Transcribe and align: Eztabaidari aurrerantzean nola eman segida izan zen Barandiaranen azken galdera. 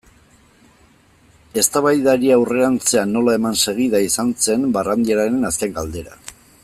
Eztabaidari 1.63 2.31
aurrerantzean 2.37 3.13
nola 3.17 3.37
eman 3.41 3.61
segida 3.67 4.03
izan 4.07 4.33
zen 4.47 4.67
Barandiaranen 4.79 5.51
azken 5.53 5.77
galdera. 5.81 6.19